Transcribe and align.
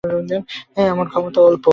আমার 0.91 1.07
ক্ষমতা 1.07 1.39
অল্প। 1.41 1.65